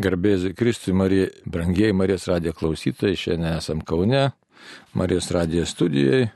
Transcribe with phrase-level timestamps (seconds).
[0.00, 4.30] Garbėzai Kristui, Marija, brangiai Marijos radijo klausytojai, šiandien esam Kaune,
[4.96, 6.30] Marijos radijo studijai.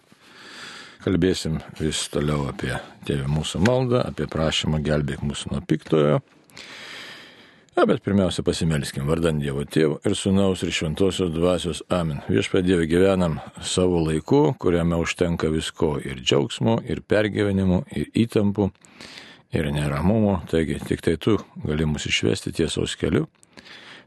[1.05, 2.73] Kalbėsim vis toliau apie
[3.09, 6.19] Tėvę mūsų maldą, apie prašymą gelbėk mūsų nuo piktojo.
[7.75, 12.21] Na, bet pirmiausia pasimelskim vardant Dievo Tėvo ir Sūnaus ir Šventosios Dvasios Amen.
[12.29, 18.69] Viešpė Dieve gyvenam savo laiku, kuriame užtenka visko ir džiaugsmo, ir pergyvenimų, ir įtampų,
[19.57, 20.37] ir neramumo.
[20.53, 23.27] Taigi tik tai tu gali mus išvesti tiesos keliu.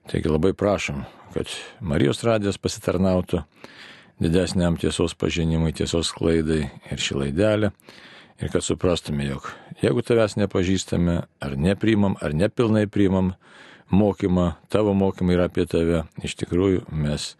[0.07, 1.01] Taigi labai prašom,
[1.33, 1.49] kad
[1.83, 3.41] Marijos radijas pasitarnautų
[4.23, 7.71] didesniam tiesos pažinimui, tiesos klaidai ir šį laidelę.
[8.37, 9.49] Ir kad suprastume, jog
[9.81, 13.33] jeigu tavęs nepažįstame, ar neprimam, ar nepilnai primam
[13.91, 17.31] mokymą, tavo mokymai yra apie tave, iš tikrųjų mes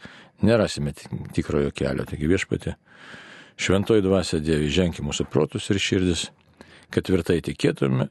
[0.44, 0.92] nerasime
[1.38, 2.04] tikrojo kelio.
[2.10, 2.76] Taigi viešpatė,
[3.62, 6.28] šventoji dvasia Dievi ženki mūsų protus ir širdis,
[6.92, 8.10] kad tvirtai tikėtume,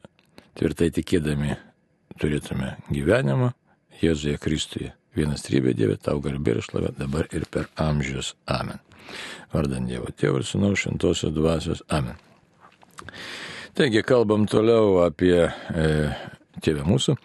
[0.57, 1.59] tvirtai tikėdami
[2.23, 3.52] turėtume gyvenimą
[4.02, 4.92] Jėzuje Kristuje.
[5.16, 8.34] Vienas trybė Dieve, tau garbė ir šlovė dabar ir per amžius.
[8.52, 8.79] Amen.
[9.54, 11.80] Vardant Dievo Tėvų ir Sūnaus Šventosios Dvasios.
[11.88, 12.16] Amen.
[13.76, 15.51] Taigi kalbam toliau apie e,
[16.65, 17.16] Tėvę mūsų.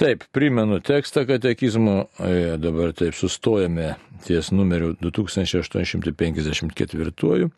[0.00, 7.50] Taip, primenu tekstą katekizmo, e, dabar taip sustojame ties numeriu 2854,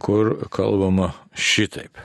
[0.00, 1.98] kur kalbama šitaip.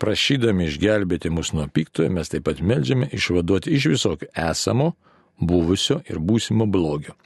[0.00, 4.94] Prašydami išgelbėti mus nuo piktojo, mes taip pat melžiame išvaduoti iš visokio esamo,
[5.40, 7.16] buvusio ir būsimo blogio,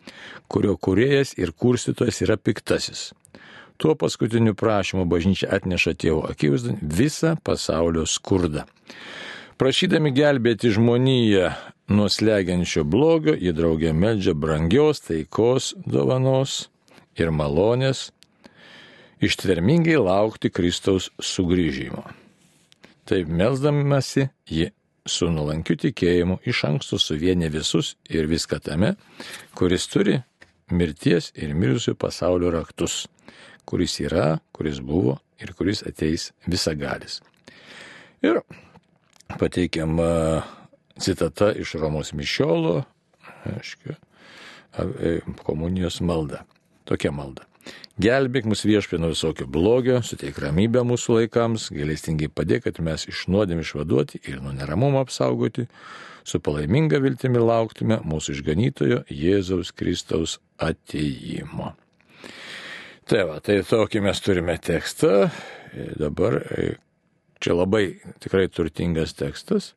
[0.51, 3.13] kurio kuriejas ir kurstytojas yra piktasis.
[3.77, 8.67] Tuo paskutiniu prašymu bažnyčia atneša tėvo akivaizdą visą pasaulio skurdą.
[9.59, 11.53] Prašydami gelbėti žmoniją
[11.95, 16.69] nuo slegiančio blogio, jį draugė meldžia brangios taikos dovanos
[17.19, 18.09] ir malonės,
[19.23, 22.24] ištvermingai laukti Kristaus sugrįžimo.
[23.05, 24.71] Taip melzdamasi, ji
[25.05, 28.95] su nuolankiu tikėjimu iš anksto suvienė visus ir viską tame,
[29.59, 30.17] kuris turi
[30.73, 33.05] mirties ir mirusių pasaulio raktus,
[33.69, 37.21] kuris yra, kuris buvo ir kuris ateis visagalis.
[38.25, 38.41] Ir
[39.37, 40.41] pateikiama
[40.97, 42.79] citata iš Romos Mišiolo,
[43.51, 43.99] aiškiai,
[45.45, 46.45] komunijos malda.
[46.89, 47.45] Tokia malda.
[48.03, 53.29] Gelbėk mus viešpė nuo visokio blogio, suteik ramybę mūsų laikams, gailestingai padėk, kad mes iš
[53.31, 55.69] nuodėm išvaduoti ir nuo neramumo apsaugoti,
[56.27, 61.77] su palaiminga viltimi lauktume mūsų išganytojo Jėzaus Kristaus ateimo.
[63.07, 65.29] Tai va, tai tokį mes turime tekstą.
[66.01, 66.41] Dabar
[67.39, 67.85] čia labai
[68.25, 69.75] tikrai turtingas tekstas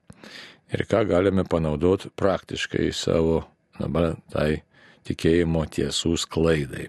[0.74, 3.44] ir ką galime panaudoti praktiškai savo
[3.78, 4.64] dabar tai
[5.06, 6.88] tikėjimo tiesų sklaidai.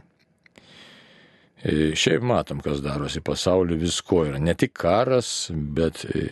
[1.62, 4.38] E, šiaip matom, kas darosi pasauliu, visko yra.
[4.38, 6.28] Ne tik karas, bet e,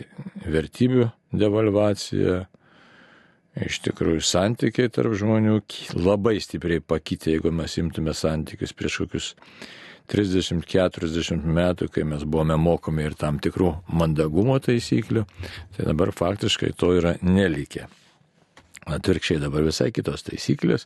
[0.47, 2.45] vertybių devalvacija.
[3.57, 5.57] Iš tikrųjų, santykiai tarp žmonių
[5.97, 9.31] labai stipriai pakitė, jeigu mes imtume santykius prieš kokius
[10.13, 15.25] 30-40 metų, kai mes buvome mokomi ir tam tikrų mandagumo taisyklių,
[15.75, 17.87] tai dabar faktiškai to yra nelikė.
[18.87, 20.85] Atvirkščiai dabar visai kitos taisyklės.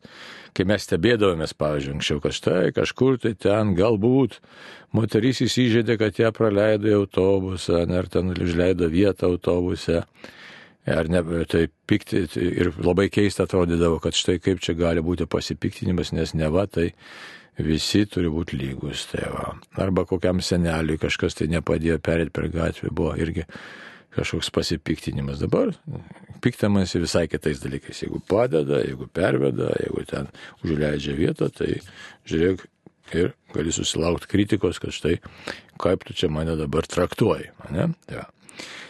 [0.57, 4.39] Kai mes stebėdavomės, pavyzdžiui, anksčiau, kad štai kažkur tai ten galbūt
[4.97, 10.01] moteris įsižeidė, kad ją praleido į autobusą, ar ten užleido vietą autobuse.
[10.89, 16.09] Ar ne, tai pikti ir labai keista atrodydavo, kad štai kaip čia gali būti pasipiktinimas,
[16.17, 16.87] nes ne va, tai
[17.61, 19.05] visi turi būti lygus.
[19.11, 19.51] Tai va.
[19.83, 23.45] Arba kokiam seneliui kažkas tai nepadėjo perėti per gatvę, buvo irgi
[24.15, 25.39] kažkoks pasipiktinimas.
[25.41, 25.73] Dabar
[26.41, 28.03] piktamasi visai kitais dalykais.
[28.03, 30.29] Jeigu padeda, jeigu perveda, jeigu ten
[30.65, 31.79] užleidžia vietą, tai
[32.29, 32.65] žiūrėk
[33.17, 35.17] ir gali susilaukti kritikos, kad štai
[35.81, 37.51] kaip tu čia mane dabar traktuoji.
[37.73, 37.89] Ne?
[38.07, 38.25] Tai,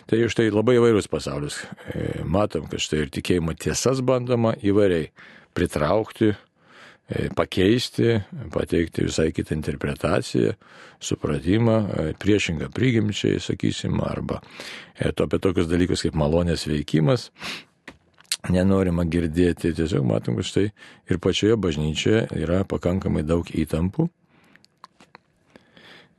[0.10, 1.62] tai štai labai įvairūs pasaulis.
[1.92, 5.12] E, matom, kad štai ir tikėjimo tiesas bandoma įvairiai
[5.58, 6.34] pritraukti,
[7.36, 8.20] pakeisti,
[8.54, 10.54] pateikti visai kitą interpretaciją,
[11.02, 14.42] supratimą, e, priešingą prigimčiai, sakysim, arba
[14.96, 17.30] e, to apie tokius dalykus kaip malonės veikimas.
[18.50, 20.66] Nenorima girdėti, tiesiog matom, kad štai
[21.12, 24.08] ir pačioje bažnyčioje yra pakankamai daug įtampų.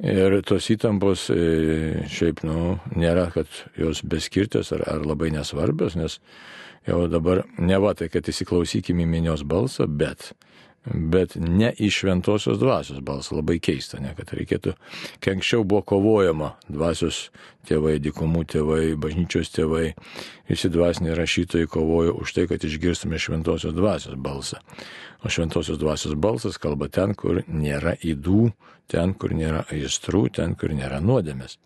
[0.03, 6.19] Ir tos įtampos šiaip, nu, nėra, kad jos beskirtės ar, ar labai nesvarbios, nes
[6.87, 10.33] jau dabar ne va tai, kad įsiklausykime į minios balsą, bet
[10.85, 13.37] bet ne iš šventosios dvasios balsą.
[13.39, 14.75] Labai keista, ne, kad reikėtų,
[15.23, 17.29] kai anksčiau buvo kovojama dvasios
[17.69, 19.93] tėvai, dikumų tėvai, bažnyčios tėvai,
[20.51, 24.59] visi dvasiniai rašytojai kovojo už tai, kad išgirstume šventosios dvasios balsą.
[25.23, 28.51] O šventosios dvasios balsas kalba ten, kur nėra įdų,
[28.91, 31.61] ten, kur nėra aistrų, ten, kur nėra nuodėmės.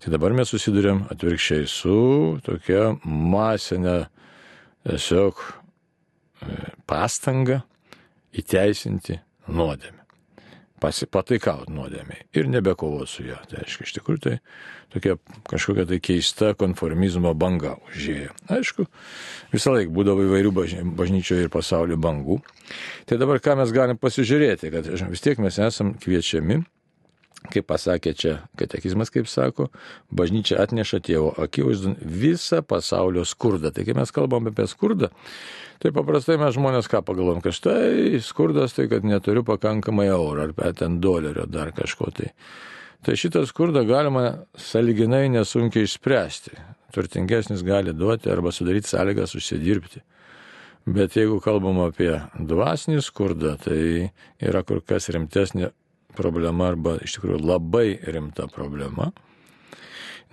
[0.00, 2.00] Tai dabar mes susidurėm atvirkščiai su
[2.46, 4.06] tokia masinė
[4.86, 5.44] tiesiog
[6.88, 7.60] pastangą
[8.36, 10.02] įteisinti nuodėmę.
[10.76, 13.38] Pasipataikauti nuodėmiai ir nebekovoti su ją.
[13.48, 14.34] Tai aišku, iš tikrųjų tai
[14.92, 15.14] tokia
[15.48, 18.34] kažkokia tai keista konformizmo banga užėjo.
[18.52, 18.84] Aišku,
[19.54, 20.52] visą laiką būdavo įvairių
[20.98, 22.42] bažnyčioje ir pasaulio bangų.
[23.08, 26.60] Tai dabar ką mes galim pasižiūrėti, kad vis tiek mes esam kviečiami
[27.50, 29.68] kaip pasakė čia katekizmas, kaip sako,
[30.14, 33.72] bažnyčia atneša tėvo akivaizdun visą pasaulio skurdą.
[33.74, 35.10] Tai kai mes kalbam apie skurdą,
[35.82, 40.76] tai paprastai mes žmonės ką pagalvom, kad štai skurdas tai, kad neturiu pakankamai eurų ar
[40.78, 42.32] ten dolerio dar kažko tai.
[43.06, 44.24] Tai šitą skurdą galima
[44.58, 46.56] saliginai nesunkiai išspręsti.
[46.96, 50.00] Turtingesnis gali duoti arba sudaryti sąlygas užsidirbti.
[50.86, 55.72] Bet jeigu kalbam apie dvasinį skurdą, tai yra kur kas rimtesnė
[56.16, 59.10] problema arba iš tikrųjų labai rimta problema,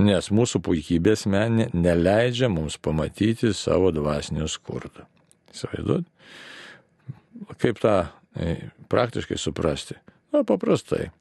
[0.01, 5.05] nes mūsų puikybės menė neleidžia mums pamatyti savo dvasinio skurdo.
[5.53, 6.07] Įsivaizduot?
[7.61, 7.97] Kaip tą
[8.33, 8.55] e,
[8.89, 9.99] praktiškai suprasti?
[10.33, 11.11] Na, paprastai.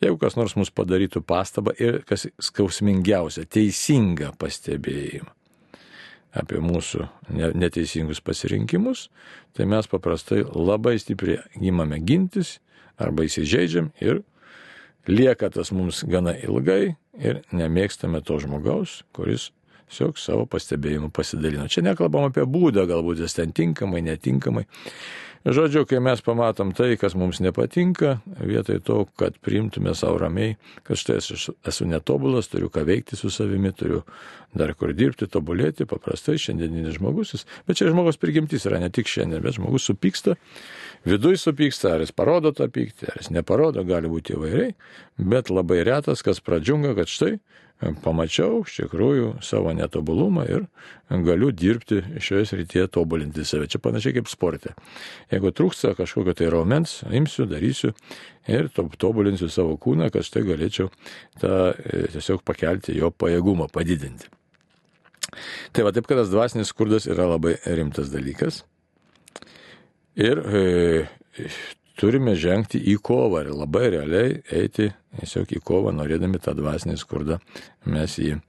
[0.00, 5.28] Jeigu kas nors mus padarytų pastabą ir kas skausmingiausia, teisingą pastebėjimą
[6.32, 7.06] apie mūsų
[7.60, 9.10] neteisingus pasirinkimus,
[9.52, 12.56] tai mes paprastai labai stipriai gimame gintis
[13.00, 14.22] arba įsižeidžiam ir
[15.08, 19.50] lieka tas mums gana ilgai ir nemėgstame to žmogaus, kuris
[19.92, 21.68] tiesiog savo pastebėjimu pasidalino.
[21.68, 24.64] Čia nekalbam apie būdą, galbūt jis ten tinkamai, netinkamai.
[25.42, 30.54] Žodžiu, kai mes pamatom tai, kas mums nepatinka, vietoj to, kad priimtume savo ramiai,
[30.86, 34.04] kad štai aš esu netobulas, turiu ką veikti su savimi, turiu
[34.54, 39.42] dar kur dirbti, tobulėti, paprastai šiandieninis žmogus, bet čia žmogus prigimtis yra ne tik šiandien,
[39.42, 40.36] bet žmogus supyksta,
[41.10, 44.76] viduj supyksta, ar jis parodo tą pyktį, ar jis neparodo, gali būti įvairiai,
[45.18, 47.34] bet labai retas, kas pradžiunga, kad štai
[48.02, 50.66] pamačiau iš tikrųjų savo netobulumą ir
[51.26, 53.68] galiu dirbti šioje srityje tobulinti save.
[53.70, 54.74] Čia panašiai kaip sporte.
[55.32, 57.92] Jeigu trūksta kažkokio tai raumens, imsiu, darysiu
[58.50, 60.90] ir tobulinsiu savo kūną, kad štai galėčiau
[61.42, 64.30] tą e, tiesiog pakelti jo pajėgumą, padidinti.
[65.72, 68.62] Tai va taip, kad tas dvasinis skurdas yra labai rimtas dalykas.
[70.20, 70.62] Ir e,
[72.02, 74.90] turime žengti į kovą ir labai realiai eiti
[75.20, 77.38] tiesiog į kovą, norėdami tą dvasinį skurdą
[77.86, 78.40] mes jį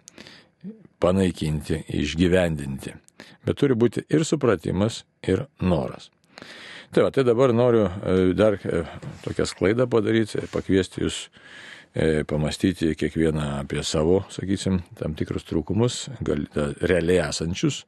[1.04, 2.96] panaikinti, išgyvendinti.
[3.44, 6.10] Bet turi būti ir supratimas, ir noras.
[6.94, 8.84] Tai va, tai dabar noriu e, dar e,
[9.26, 16.46] tokią sklaidą padaryti, pakviesti jūs e, pamastyti kiekvieną apie savo, sakysim, tam tikrus trūkumus, gal,
[16.86, 17.84] realiai esančius.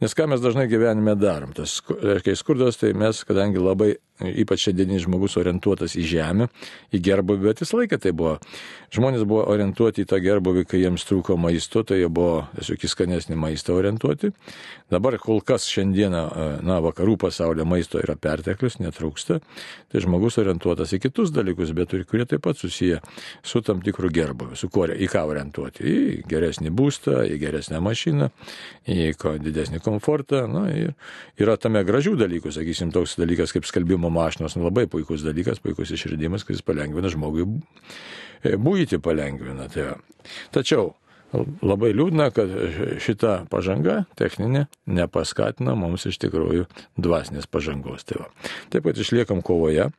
[0.00, 5.04] Nes ką mes dažnai gyvenime darom, tas, kai skurdas, tai mes, kadangi labai ypač šiandienis
[5.04, 6.48] žmogus orientuotas į žemę,
[6.94, 8.36] į gerbuvį, bet visą laiką tai buvo.
[8.94, 12.90] Žmonės buvo orientuoti į tą gerbuvį, kai jiems trūko maisto, tai jie buvo tiesiog į
[12.92, 14.30] skanesnį maistą orientuoti.
[14.92, 16.22] Dabar kol kas šiandieną,
[16.64, 19.40] na, vakarų pasaulio maisto yra perteklius, netrūksta,
[19.92, 23.00] tai žmogus orientuotas į kitus dalykus, bet turi, kurie taip pat susiję
[23.42, 25.82] su tam tikru gerbuviu, su kuo, į ką orientuoti.
[25.86, 25.96] Į
[26.30, 28.30] geresnį būstą, į geresnę mašiną,
[28.86, 29.10] į
[29.42, 30.46] didesnį komfortą.
[30.50, 30.94] Na, ir
[31.42, 35.60] yra tame gražių dalykų, sakysim, toks dalykas kaip skalbimo skalbimo mašinos nu, labai puikus dalykas,
[35.60, 37.46] puikus išradimas, kuris palengvina žmogui
[38.44, 39.68] e, būti palengvina.
[39.68, 39.96] Tai va.
[40.52, 40.94] Tačiau
[41.62, 42.48] labai liūdna, kad
[43.02, 46.66] šita pažanga techninė nepaskatina mums iš tikrųjų
[46.96, 48.04] dvasinės pažangos.
[48.04, 48.28] Tai va.
[48.70, 49.90] Taip pat išliekam kovoje.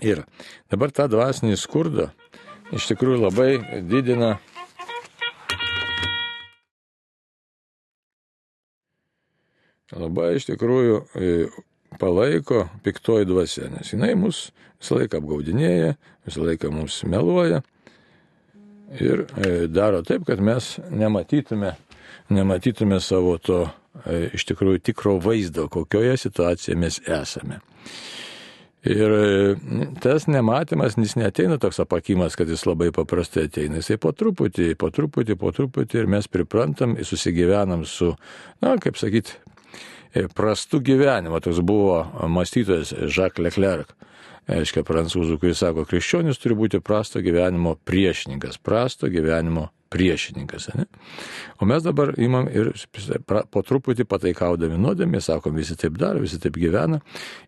[0.00, 0.24] Ir
[0.70, 2.10] dabar tą dvasinį skurdą
[2.72, 4.38] iš tikrųjų labai didina
[9.92, 11.48] labai iš tikrųjų e,
[11.98, 15.94] palaiko piktoji dvasia, nes jinai mus visą laiką apgaudinėja,
[16.28, 17.62] visą laiką mums meluoja
[18.98, 21.74] ir e, daro taip, kad mes nematytume,
[22.28, 23.64] nematytume savo to
[24.04, 27.60] e, iš tikrųjų tikro vaizdo, kokioje situacijoje mes esame.
[28.88, 29.54] Ir e,
[30.00, 33.82] tas nematymas, jis neteina toks apakimas, kad jis labai paprastai ateina.
[33.82, 38.14] Jisai po truputį, po truputį, po truputį ir mes priprantam, susigyvenam su,
[38.64, 39.59] na, kaip sakyti, E,
[40.36, 41.40] prastų gyvenimą.
[41.44, 43.92] Toks buvo mąstytojas Jacques Leclerc,
[44.50, 50.68] aiškiai prancūzų, kuris sako, krikščionis turi būti prasto gyvenimo priešininkas, prasto gyvenimo priešininkas.
[50.78, 50.86] Ne?
[51.58, 52.72] O mes dabar imam ir
[53.50, 57.00] po truputį pataikaudami nuodėmė, sakom, visi taip daro, visi taip gyvena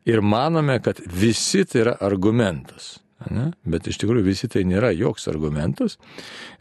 [0.09, 2.97] ir manome, kad visi tai yra argumentas.
[3.31, 3.51] Ne?
[3.69, 5.99] Bet iš tikrųjų visi tai nėra joks argumentas,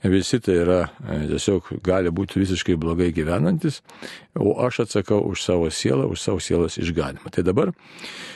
[0.03, 3.81] visi tai yra e, tiesiog gali būti visiškai blogai gyvenantis,
[4.37, 7.33] o aš atsakau už savo sielą, už savo sielos išganimą.
[7.33, 7.73] Tai dabar,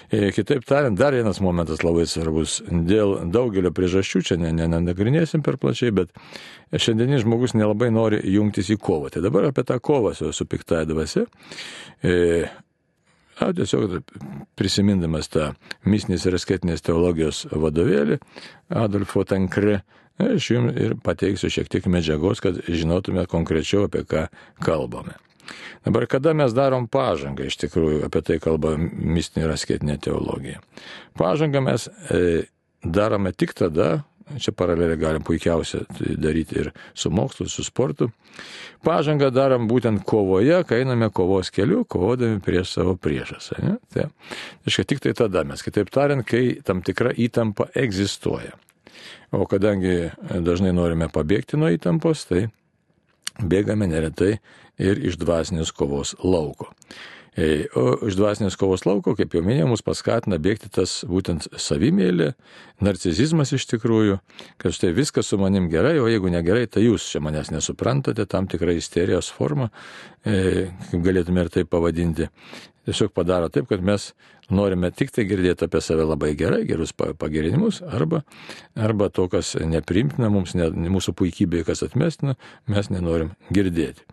[0.10, 2.62] e, kitaip tariant, dar vienas momentas labai svarbus.
[2.66, 6.14] Dėl daugelio priežasčių, čia nenagrinėsim per plačiai, bet
[6.74, 9.14] šiandienis žmogus nelabai nori jungtis į kovą.
[9.14, 11.28] Tai dabar apie tą kovą su, su piktaja dvasia.
[12.04, 12.46] E,
[13.36, 13.98] A, tiesiog
[14.60, 15.52] prisimindamas tą
[15.88, 18.20] mistinės ir asketinės teologijos vadovėlį
[18.76, 19.82] Adolfo Tankre,
[20.22, 24.28] aš jums ir pateiksiu šiek tiek medžiagos, kad žinotume konkrečiau, apie ką
[24.64, 25.18] kalbame.
[25.86, 30.64] Dabar kada mes darom pažangą, iš tikrųjų, apie tai kalba mistinė ir asketinė teologija.
[31.20, 32.48] Pažangą mes e,
[32.82, 34.06] darome tik tada,
[34.42, 38.10] Čia paralelį galim puikiausiai daryti ir su mokslu, su sportu.
[38.86, 43.52] Pažangą darom būtent kovoje, kai einame kovos keliu, kovodami prieš savo priešas.
[43.94, 44.08] Tai,
[44.66, 48.58] aiškiai, tik tai tada mes, kitaip tariant, kai tam tikra įtampa egzistuoja.
[49.36, 50.10] O kadangi
[50.46, 52.48] dažnai norime pabėgti nuo įtampos, tai
[53.42, 54.40] bėgame neretai
[54.82, 56.72] ir iš dvasinės kovos lauko.
[57.36, 62.30] O iš dvasinės kovos lauko, kaip jau minėjau, mus paskatina bėgti tas būtent savimėlė,
[62.80, 64.22] narcizizmas iš tikrųjų,
[64.62, 68.48] kad štai viskas su manim gerai, o jeigu negerai, tai jūs čia manęs nesuprantate, tam
[68.48, 69.68] tikra isterijos forma,
[70.24, 72.30] kaip galėtume ir tai pavadinti.
[72.86, 74.12] Tiesiog padaro taip, kad mes
[74.54, 78.22] norime tik tai girdėti apie save labai gerai, gerus pagerinimus, arba,
[78.80, 82.38] arba to, kas neprimtina mums, ne, mūsų puikybė, kas atmestina,
[82.72, 84.06] mes nenorim girdėti.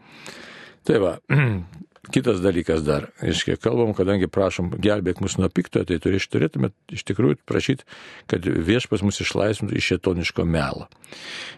[0.88, 1.14] Tai va,
[2.10, 7.04] Kitas dalykas dar, iškiek kalbam, kadangi prašom gelbėk mus nuo piktojo, tai turi, turėtume iš
[7.06, 7.86] tikrųjų prašyti,
[8.26, 10.88] kad viešpas mus išlaisvintų iš šetoniško melo.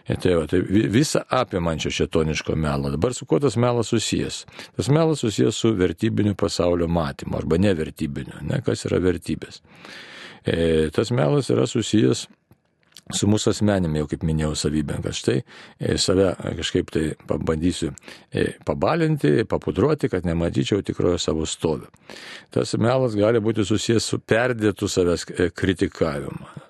[0.05, 0.61] Ir tai, va, tai
[0.93, 2.93] visą apimančio šetoniško melo.
[2.93, 4.43] Dabar su kuo tas melas susijęs?
[4.77, 8.43] Tas melas susijęs su vertybiniu pasaulio matymu arba nevertybiniu.
[8.45, 9.63] Ne, kas yra vertybės?
[10.45, 12.44] E, tas melas yra susijęs su
[13.29, 17.91] mūsų asmenimi, jau kaip minėjau, savybėm, kad štai e, save kažkaip tai pabandysiu
[18.33, 21.91] e, pabalinti, papudruoti, kad nematyčiau tikrojo savo stovio.
[22.49, 26.64] Tas melas gali būti susijęs su perdėtų savęs e, kritikavimu.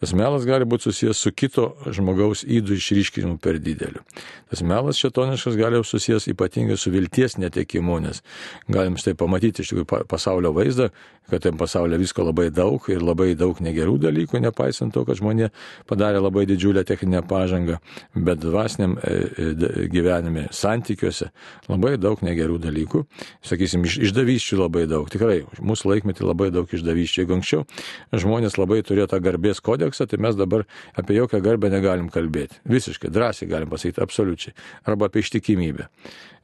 [0.00, 4.02] Tas melas gali būti susijęs su kito žmogaus įdų išryškinimu per dideliu.
[4.50, 8.20] Tas melas šetoniškas gali būti susijęs ypatingai su vilties netekimu, nes
[8.68, 10.90] galim štai pamatyti iš tikrųjų pasaulio vaizdą,
[11.30, 15.48] kad tam pasaulyje visko labai daug ir labai daug negerų dalykų, nepaisant to, kad žmonė
[15.88, 17.80] padarė labai didžiulę techninę pažangą,
[18.14, 21.32] bet dvasiniam e, e, gyvenime, santykiuose
[21.70, 23.02] labai daug negerų dalykų.
[23.46, 25.08] Sakysim, išdavyščių labai daug.
[25.10, 27.24] Tikrai, mūsų laikmetį labai daug išdavyščių.
[27.24, 27.64] Jeigu anksčiau
[28.12, 30.64] žmonės labai turėjo tą garbės kodeksą, tai mes dabar
[30.98, 32.58] apie jokią garbę negalim kalbėti.
[32.68, 34.54] Visiškai drąsiai galim pasakyti, absoliučiai.
[34.84, 35.86] Arba apie ištikimybę.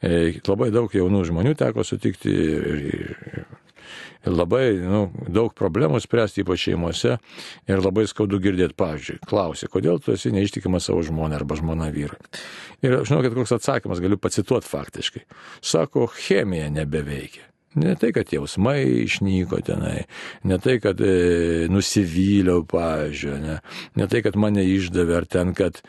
[0.03, 3.45] E, labai daug jaunų žmonių teko sutikti ir, ir,
[4.27, 7.19] ir labai nu, daug problemų spręsti, ypač šeimose.
[7.71, 12.21] Ir labai skaudu girdėti, pavyzdžiui, klausė, kodėl tu esi neištikimas savo žmonai arba žmona vyrui.
[12.83, 15.27] Ir žinau, kad koks atsakymas galiu pacituoti faktiškai.
[15.63, 17.52] Sako, chemija nebeveikia.
[17.75, 20.03] Ne tai, kad jausmai išnyko tenai,
[20.45, 23.55] ne tai, kad e, nusivyliau, pažiūrėjau, ne,
[23.97, 25.81] ne tai, kad mane išdavė, ar ten, kad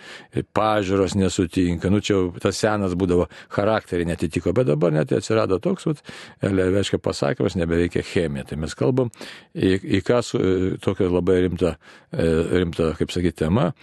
[0.56, 6.00] pažiūros nesutinka, nu čia tas senas būdavo charakterį netitiko, bet dabar net atsirado toks, vat,
[6.44, 8.48] reiškia pasakymas, nebeveikia chemija.
[8.48, 9.12] Tai mes kalbam
[9.52, 11.76] į, į ką su, e, tokia labai rimta,
[12.16, 12.30] e,
[12.64, 13.74] rimta, kaip sakyti, tema,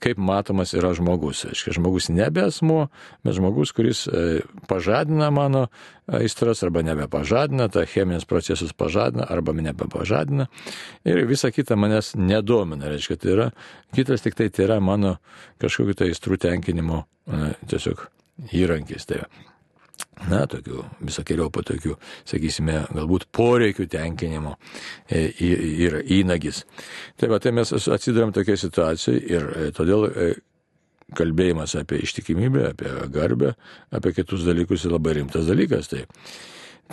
[0.00, 1.44] kaip matomas yra žmogus.
[1.50, 2.86] Reiškia, žmogus nebe asmuo,
[3.20, 4.06] bet žmogus, kuris
[4.70, 5.66] pažadina mano
[6.06, 10.46] aistras arba nebepažadina, tą cheminius procesus pažadina arba nebepažadina
[11.04, 12.88] ir visa kita manęs nedomina.
[12.92, 13.48] Reiškia, tai yra,
[13.94, 15.16] kitas tik tai, tai yra mano
[15.62, 17.04] kažkokiu tai aistrų tenkinimo
[17.70, 18.06] tiesiog
[18.52, 19.08] įrankis.
[19.08, 19.24] Tai
[20.30, 21.96] na, tokių visokiojo po tokių,
[22.28, 24.54] sakysime, galbūt poreikių tenkinimo
[25.08, 25.26] e,
[25.86, 26.64] yra įnagis.
[27.20, 30.28] Tai va, tai mes atsidurėm tokia situacija ir e, todėl e,
[31.16, 33.54] kalbėjimas apie ištikimybę, apie garbę,
[33.94, 35.90] apie kitus dalykus yra labai rimtas dalykas.
[35.92, 36.04] Tai,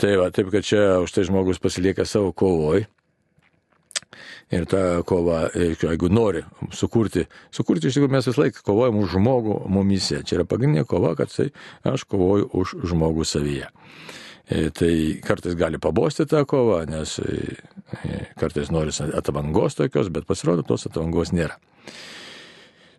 [0.01, 2.87] tai va, taip, kad čia už tai žmogus pasilieka savo kovoj.
[4.51, 6.41] Ir tą kovą, jeigu nori
[6.75, 7.23] sukurti,
[7.55, 10.19] sukurti iš tikrųjų mes visą laiką kovojam už žmogų mumise.
[10.27, 11.53] Čia yra pagrindinė kova, kad tai
[11.87, 13.69] aš kovoju už žmogų savyje.
[14.51, 14.91] E, tai
[15.23, 17.55] kartais gali pabosti tą kovą, nes e,
[18.41, 21.55] kartais nori atvangos tokios, bet pasirodo, tos atvangos nėra.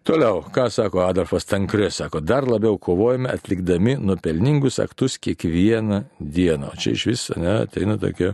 [0.02, 6.72] Toliau, ką sako Adolfas Tankri, sako, dar labiau kovojame atlikdami nupelningus aktus kiekvieną dieną.
[6.74, 8.32] Čia iš vis, ne, ateina tokia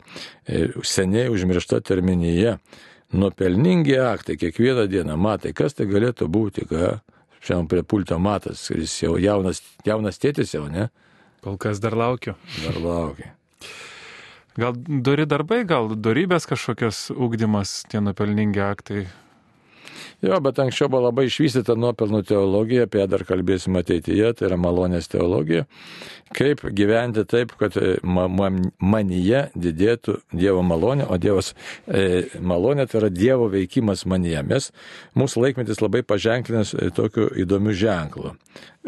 [0.49, 2.57] e, seniai užmiršta terminija.
[3.13, 5.19] Nupelningi aktai kiekvieną dieną.
[5.21, 6.95] Matai, kas tai galėtų būti, ką
[7.45, 10.89] šiandien prie pulto matas, jis jau jaunas, jaunas tėtis jau, ne?
[11.45, 12.39] Kol kas dar laukiu.
[12.65, 13.29] Dar laukiu.
[14.59, 19.05] Gal dori darbai, gal darybės kažkokios ugdymas, tie nupelningi aktai.
[20.19, 24.57] Jo, bet anksčiau buvo labai išvystyta nuopelnų teologija, apie ją dar kalbėsim ateityje, tai yra
[24.59, 25.69] malonės teologija.
[26.35, 28.49] Kaip gyventi taip, kad e, ma, ma,
[28.83, 31.53] manyje didėtų Dievo malonė, o Dievas
[31.87, 34.43] e, malonė tai yra Dievo veikimas manyje.
[34.49, 34.67] Mes,
[35.15, 38.35] mūsų laikmetis labai paženklinęs e, tokiu įdomiu ženklu.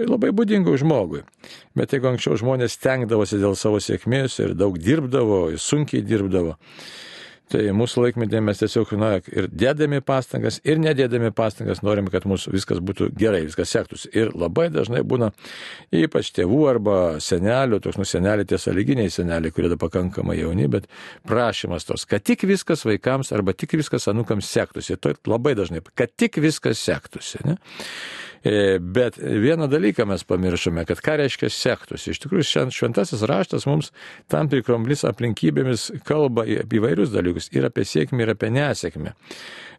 [0.03, 1.23] Labai būdingu žmogui.
[1.79, 6.57] Bet jeigu anksčiau žmonės stengdavosi dėl savo sėkmės ir daug dirbdavo, sunkiai dirbdavo,
[7.51, 12.53] Tai mūsų laikmetėje mes tiesiog, na, ir dėdami pastangas, ir nedėdami pastangas norim, kad mūsų
[12.55, 14.11] viskas būtų gerai, viskas sektųsi.
[14.15, 15.33] Ir labai dažnai būna
[15.91, 20.87] ypač tėvų arba senelių, toks nu seneliai, tie saliginiai seneliai, kurie yra pakankamai jauni, bet
[21.27, 25.01] prašymas tos, kad tik viskas vaikams arba tik viskas anukams sektųsi.
[25.03, 27.43] Tai labai dažnai, kad tik viskas sektųsi.
[27.49, 27.59] Ne?
[28.45, 32.15] E, bet vieną dalyką mes pamiršome, kad ką reiškia sektųsi.
[32.15, 33.91] Iš tikrųjų, šventasis raštas mums
[34.33, 39.13] tam tikromis aplinkybėmis kalba apie įvairius dalykus ir apie sėkmę, ir apie nesėkmę.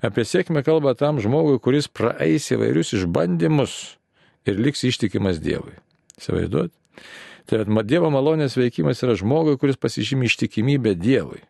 [0.06, 3.80] Apie sėkmę kalba tam žmogui, kuris praeis įvairius išbandymus
[4.46, 5.74] ir liks ištikimas Dievui.
[6.22, 6.74] Įsivaizduot?
[7.50, 11.42] Tai Dievo malonės veikimas yra žmogui, kuris pasižymi ištikimybę Dievui.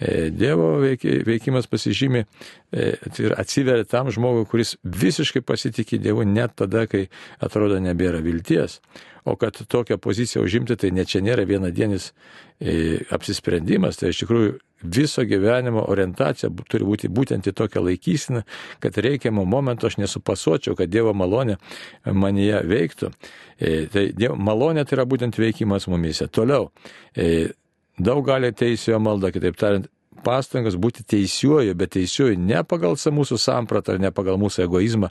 [0.00, 0.78] E, Dievo
[1.26, 2.24] veikimas pasižymi
[2.72, 8.22] e, tai ir atsiveria tam žmogui, kuris visiškai pasitikė Dievu net tada, kai atrodo nebėra
[8.24, 8.78] vilties.
[9.28, 12.14] O kad tokią poziciją užimti, tai ne čia nėra vienadienis
[12.56, 18.46] e, apsisprendimas, tai iš tikrųjų viso gyvenimo orientacija turi būti būtent į tokią laikysiną,
[18.80, 21.58] kad reikiamo momento aš nesupasuočiau, kad Dievo malonė
[22.08, 23.12] manyje veiktų.
[23.92, 26.30] Tai Dievo malonė tai yra būtent veikimas mumise.
[26.32, 26.70] Toliau
[28.00, 29.88] daug gali teisėjo malda, kitaip tariant,
[30.24, 35.10] pastangas būti teisiuoju, bet teisiuoju ne pagal mūsų sampratą ar ne pagal mūsų egoizmą,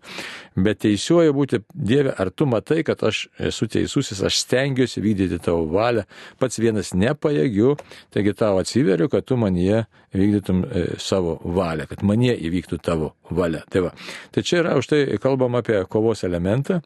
[0.55, 5.65] bet teisiuoju būti Dieve, ar tu matai, kad aš esu teisusis, aš stengiuosi vykdyti tavo
[5.73, 6.05] valią,
[6.41, 7.75] pats vienas nepajėgiu,
[8.13, 13.63] taigi tau atsiveriu, kad tu manyje vykdytum e, savo valią, kad manyje įvyktų tavo valia.
[13.69, 13.95] Tai, va.
[14.35, 16.81] tai čia yra už tai kalbam apie kovos elementą.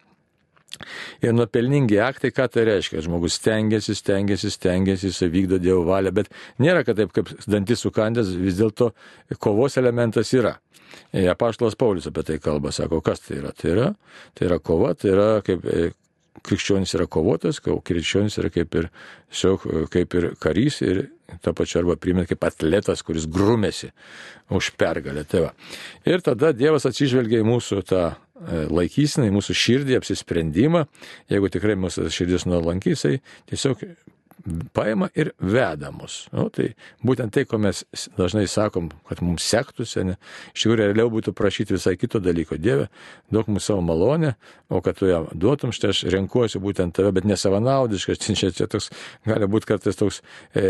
[1.24, 3.03] Ir nuopelningi aktai, ką tai reiškia?
[3.06, 8.34] Žmogus stengiasi, stengiasi, stengiasi, jis vykdo Dievo valią, bet nėra, kad taip kaip dantis sukandęs,
[8.42, 8.92] vis dėlto
[9.44, 10.58] kovos elementas yra.
[11.13, 13.53] E, Apaštalas Paulius apie tai kalba, sako, kas tai yra?
[13.58, 13.89] Tai yra,
[14.38, 15.92] tai yra kova, tai yra kaip e,
[16.44, 18.89] krikščionis yra kovotojas, krikščionis yra kaip ir,
[19.34, 21.06] siog, kaip ir karys ir
[21.46, 23.92] to pačiu arba primint kaip atletas, kuris grumėsi
[24.53, 25.24] už pergalę.
[25.30, 25.53] Tai va.
[26.10, 28.15] ir tada Dievas atsižvelgia į mūsų tą e,
[28.74, 30.86] laikysinai, mūsų širdį, apsisprendimą,
[31.32, 33.19] jeigu tikrai mūsų širdis nuolankysai,
[33.52, 33.84] tiesiog
[34.73, 36.27] paima ir veda mus.
[36.36, 36.73] Nu, tai
[37.06, 37.84] būtent tai, ko mes
[38.17, 40.15] dažnai sakom, kad mums sektųsi, ne?
[40.51, 42.58] iš tikrųjų realiau būtų prašyti visai kito dalyko.
[42.60, 42.89] Dieve,
[43.32, 44.34] duok mums savo malonę,
[44.67, 48.89] o kad tu ją duotum, štai aš renkuosi būtent tave, bet nesavanaudiškai, čia, čia toks,
[49.27, 50.19] gali būti kartais toks,
[50.51, 50.65] e,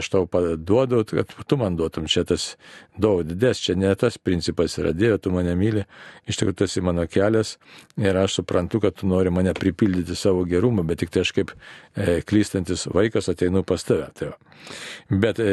[0.00, 2.54] aš tau paduodu, kad tu man duotum, čia tas
[2.98, 5.86] daug didės, čia ne tas principas yra, Dieve, tu mane myli,
[6.26, 7.54] iš tikrųjų tas į mano kelias
[8.00, 11.54] ir aš suprantu, kad tu nori mane pripildyti savo gerumą, bet tik tai aš kaip
[11.54, 14.08] e, klystantis vaikas ateinu pas tave.
[14.16, 14.32] Tai.
[15.10, 15.52] Bet e,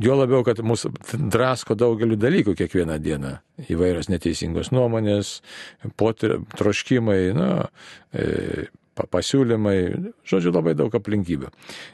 [0.00, 0.92] jo labiau, kad mūsų
[1.32, 3.36] drasko daugeliu dalykų kiekvieną dieną.
[3.70, 5.40] Įvairios neteisingos nuomonės,
[6.00, 7.50] potir, troškimai, na,
[8.14, 9.76] e, pasiūlymai,
[10.28, 11.50] žodžiu, labai daug aplinkybių,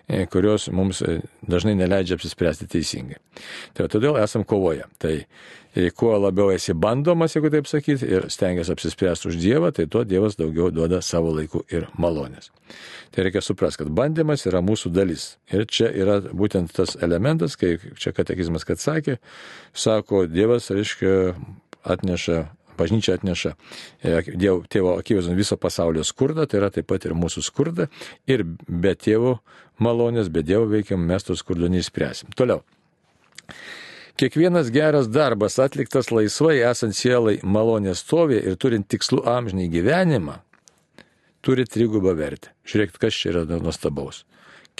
[0.09, 1.03] e, kurios mums
[1.47, 3.21] dažnai neleidžia apsispręsti teisingai.
[3.77, 4.87] Tai todėl esam kovoje.
[4.99, 5.15] Tai
[5.95, 10.39] kuo labiau esi bandomas, jeigu taip sakyti, ir stengiasi apsispręsti už Dievą, tai tuo Dievas
[10.39, 12.51] daugiau duoda savo laiku ir malonės.
[13.13, 15.37] Tai reikia suprasti, kad bandymas yra mūsų dalis.
[15.53, 19.19] Ir čia yra būtent tas elementas, kai čia katekizmas, kad sakė,
[19.77, 21.35] sako, Dievas, reiškia,
[21.87, 22.47] atneša
[22.79, 23.55] bažnyčia atneša
[24.03, 27.89] e, dievo, tėvo akivaizdon viso pasaulio skurdą, tai yra taip pat ir mūsų skurdą.
[28.31, 29.39] Ir be tėvo
[29.83, 32.33] malonės, be dievo veikiam mes to skurdo neįspręsim.
[32.37, 32.63] Toliau.
[34.17, 40.39] Kiekvienas geras darbas atliktas laisvai esant sielai malonės stovė ir turint tikslų amžinį gyvenimą,
[41.45, 42.55] turi trigubą vertę.
[42.65, 44.23] Žiūrėkit, kas čia yra nuostabaus.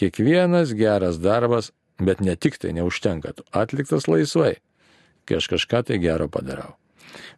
[0.01, 1.69] Kiekvienas geras darbas,
[2.01, 4.57] bet ne tik tai neužtenka, atliktas laisvai,
[5.29, 6.73] kai aš kažką tai gero padarau.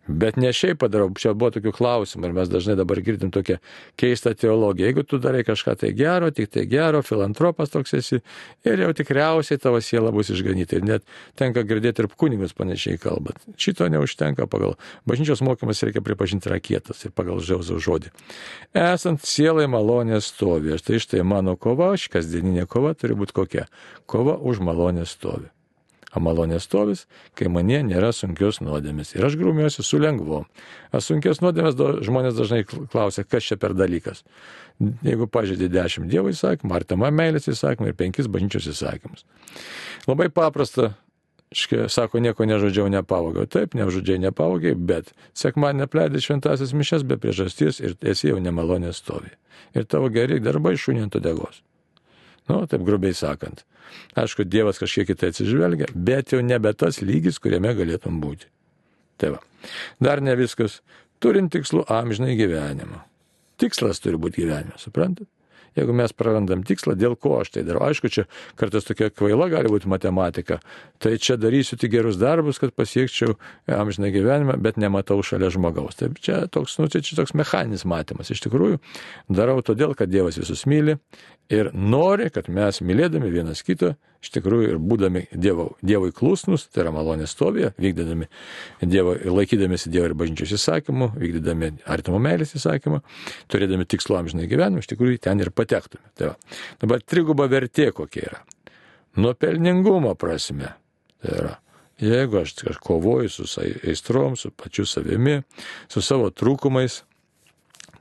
[0.09, 3.59] Bet ne šiaip padarau, čia buvo tokių klausimų ir mes dažnai dabar girdim tokią
[4.01, 4.89] keistą teologiją.
[4.89, 8.21] Jeigu tu darai kažką tai gero, tik tai gero, filantropas toks esi
[8.69, 10.79] ir jau tikriausiai tavo siela bus išganyta.
[10.79, 11.05] Ir net
[11.39, 13.43] tenka girdėti ir kunigus panašiai kalbant.
[13.61, 18.15] Šito neužtenka pagal bažnyčios mokymas reikia pripažinti rakietas ir pagal žiauzų žodį.
[18.79, 20.75] Esant sielai malonės stovi.
[20.77, 23.69] Ir tai štai mano kova, ši kasdieninė kova turi būti kokia?
[24.09, 25.53] Kova už malonės stovi
[26.15, 27.07] o malonės stovis,
[27.39, 29.15] kai manie nėra sunkios nuodėmės.
[29.17, 30.45] Ir aš grūmiuosi su lengvu.
[31.05, 34.25] Sunkios nuodėmės žmonės dažnai klausia, kas čia per dalykas.
[35.05, 39.27] Jeigu pažeidė dešimt Dievo įsakymų, ar tema meilės įsakymų ir penkis bažnyčios įsakymus.
[40.07, 40.95] Labai paprasta
[41.49, 43.47] Iškia, sako, nieko nežudžiau, nepavogiau.
[43.49, 49.33] Taip, nežudžiai, nepavogiai, bet sekmadienį apleidai šventasis mišes be priežasties ir esi jau nemalonė stovi.
[49.73, 51.63] Ir tavo geri darbai šunė ant odegos.
[52.49, 53.65] Nu, taip grubiai sakant.
[54.19, 58.49] Aišku, Dievas kažkiek kitai atsižvelgia, bet jau nebe tas lygis, kuriame galėtum būti.
[59.21, 59.43] Tai va.
[60.01, 60.81] Dar ne viskas.
[61.19, 63.03] Turint tikslų amžinai gyvenimą.
[63.59, 65.27] Tikslas turi būti gyvenimas, suprantat?
[65.77, 67.85] Jeigu mes prarandam tikslą, dėl ko aš tai darau.
[67.89, 68.25] Aišku, čia
[68.59, 70.61] kartais tokia kvaila gali būti matematika.
[71.03, 73.37] Tai čia darysiu tik gerus darbus, kad pasiekčiau
[73.79, 75.99] amžiną gyvenimą, bet nematau šalia žmogaus.
[76.01, 78.33] Taip čia toks, nu, čia, čia toks mechaninis matymas.
[78.35, 78.81] Iš tikrųjų,
[79.29, 80.99] darau todėl, kad Dievas visus myli
[81.53, 86.85] ir nori, kad mes mylėdami vienas kitą, iš tikrųjų ir būdami dievo, Dievui klusnus, tai
[86.85, 88.29] yra malonės stovė, vykdydami
[88.83, 93.01] Dievo, laikydamėsi Dievo ir bažnyčios įsakymų, vykdydami artimo meilės įsakymą,
[93.53, 96.03] turėdami tikslų amžinai gyvenimą, iš tikrųjų ten ir patektume.
[96.19, 96.59] Tai va.
[96.83, 98.43] Dabar triguba vertė kokia yra.
[99.19, 100.75] Nuo pelningumo prasme.
[101.23, 101.57] Tai yra.
[101.99, 105.41] Jeigu aš kovoju su aistrom, su pačiu savimi,
[105.91, 107.01] su savo trūkumais,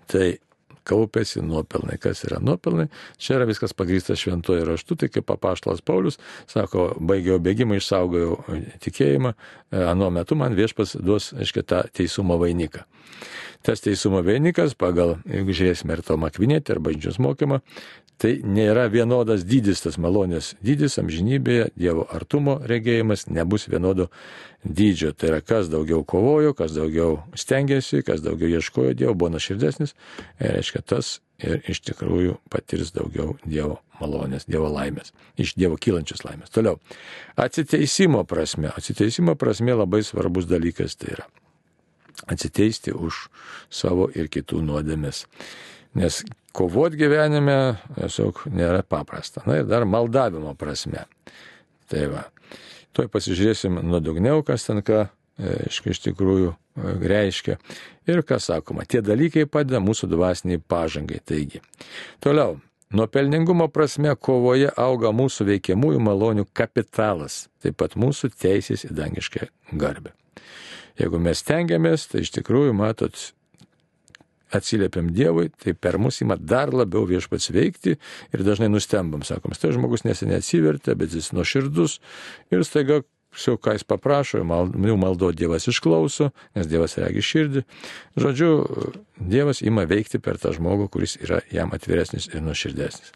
[0.06, 0.36] tai
[0.88, 1.98] kaupėsi nuopelnai.
[2.02, 2.88] Kas yra nuopelnai?
[3.22, 6.20] Čia yra viskas pagrįsta šventojo raštu, tai kaip papaštalas Paulius
[6.50, 8.38] sako, baigiau bėgimą, išsaugojau
[8.84, 9.34] tikėjimą,
[9.88, 12.86] anuo metu man viešpas duos, aiškiai, tą teisumo vainiką.
[13.66, 17.60] Tas teisumo vainikas, pagal, jeigu žiūrėsime ir to makvinėti, ar bažnyčios mokymą,
[18.22, 24.10] tai nėra vienodas dydis, tas malonės dydis amžinybėje, Dievo artumo regėjimas nebus vienodo
[24.66, 25.14] dydžio.
[25.14, 29.96] Tai yra, kas daugiau kovojo, kas daugiau stengiasi, kas daugiau ieškojo Dievo, buvo naširdesnis,
[30.42, 36.26] ir reiškia tas ir iš tikrųjų patirs daugiau Dievo malonės, Dievo laimės, iš Dievo kylančios
[36.26, 36.54] laimės.
[36.54, 36.82] Toliau,
[37.38, 41.30] atsiteisimo prasme, atsiteisimo prasme labai svarbus dalykas tai yra
[42.26, 43.28] atsiteisti už
[43.70, 45.26] savo ir kitų nuodėmes.
[45.98, 46.24] Nes
[46.58, 49.44] kovot gyvenime tiesiog nėra paprasta.
[49.46, 51.06] Na ir dar maldavimo prasme.
[51.92, 52.26] Tai va.
[52.98, 55.06] Tuoj pasižiūrėsim nuodugniau, kas ten ką
[55.38, 57.58] aiškiai, iš tikrųjų e, reiškia.
[58.10, 61.20] Ir kas sakoma, tie dalykai padeda mūsų dvasiniai pažangai.
[61.26, 61.62] Taigi,
[62.24, 62.58] toliau,
[62.90, 69.50] nuo pelningumo prasme kovoje auga mūsų veikiamųjų malonių kapitalas, taip pat mūsų teisės į dangišką
[69.78, 70.16] garbę.
[70.98, 73.20] Jeigu mes tengiamės, tai iš tikrųjų, matot,
[74.56, 77.98] atsiliepiam Dievui, tai per mus ima dar labiau viešpats veikti
[78.34, 82.00] ir dažnai nustembam, sakom, tai žmogus neseniai atsivertė, bet jis nuoširdus
[82.52, 83.04] ir staiga
[83.38, 87.64] Jau ką jis paprašo, jau maldo Dievas išklauso, nes Dievas regi širdį.
[88.18, 88.50] Žodžiu,
[89.20, 93.14] Dievas ima veikti per tą žmogų, kuris yra jam atviresnis ir nuoširdesnis.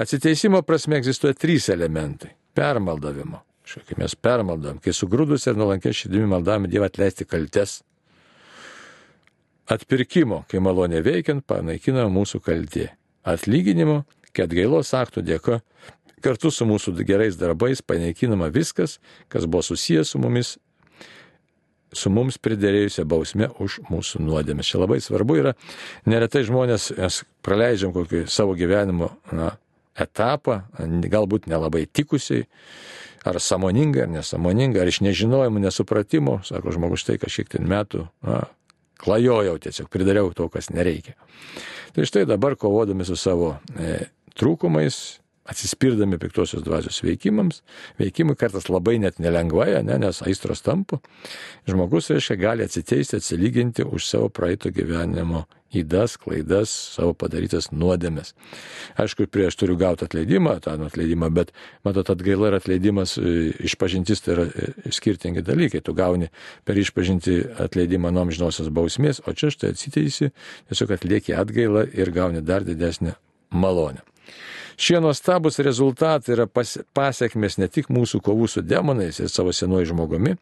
[0.00, 3.42] Atsiteisimo prasme egzistuoja trys elementai- permaldavimo.
[3.72, 7.82] Kai mes permaldam, kai sugrūdus ir nuolankė širdimi maldame Dievą atleisti kaltes.
[9.70, 12.90] Atpirkimo, kai malonė veikiant, panaikina mūsų kaltė.
[13.22, 14.02] Atlyginimo,
[14.34, 15.60] kad gailos aktų dėka
[16.22, 18.98] kartu su mūsų gerais darbais panaikinama viskas,
[19.30, 20.56] kas buvo susijęs su mumis,
[21.92, 24.70] su mums pridėrėjusią bausmę už mūsų nuodėmės.
[24.70, 25.54] Čia labai svarbu yra,
[26.08, 29.52] neretai žmonės, mes praleidžiam kokį savo gyvenimo na,
[29.98, 30.62] etapą,
[31.12, 32.46] galbūt nelabai tikusiai,
[33.28, 38.40] ar samoningai, ar nesamoningai, ar iš nežinojimo, nesupratimo, sako žmogus, tai kažkiek ten metų, na,
[39.02, 41.16] klajojau tiesiog, pridariau to, kas nereikia.
[41.92, 43.98] Tai štai dabar kovodami su savo e,
[44.38, 47.62] trūkumais, atsispirdami piktosios dvasios veikimams,
[47.98, 51.00] veikimui kartais labai net nelengvai, ne, nes aistros tampu,
[51.68, 58.34] žmogus, reiškia, gali atsiteisti, atsilyginti už savo praeito gyvenimo įdas, klaidas, savo padarytas nuodėmės.
[59.00, 61.52] Aišku, prieš turiu gauti atleidimą, tą atleidimą, bet,
[61.86, 65.80] matot, atgaila ir atleidimas, e, išpažintis tai yra e, skirtingi dalykai.
[65.80, 66.28] Tu gauni
[66.68, 70.32] per išpažinti atleidimą nuo amžinosios bausmės, o čia štai atsiteisi,
[70.70, 73.16] tiesiog atlieki atgailą ir gauni dar didesnę
[73.50, 74.04] malonę.
[74.82, 79.92] Šie nuostabus rezultatai yra pas, pasiekmes ne tik mūsų kovų su demonais ir savo senuoju
[79.92, 80.32] žmogumi,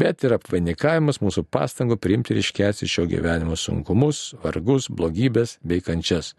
[0.00, 6.30] bet ir apvainikavimas mūsų pastangų priimti ir iškesti šio gyvenimo sunkumus, vargus, blogybės bei kančias.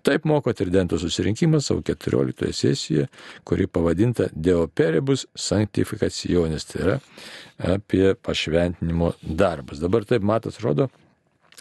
[0.00, 3.10] Taip moko Tridento susirinkimas savo 14 sesijoje,
[3.44, 6.96] kuri pavadinta Deoperibus Sanctificationis, tai yra
[7.74, 9.84] apie pašventinimo darbus.
[9.84, 10.88] Dabar taip matas rodo,